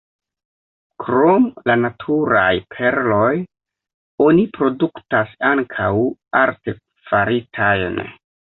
Krom 1.03 1.43
la 1.69 1.75
naturaj 1.81 2.47
perloj 2.77 3.29
oni 4.29 4.47
produktas 4.57 5.37
ankaŭ 5.53 5.93
artefaritajn. 6.43 8.05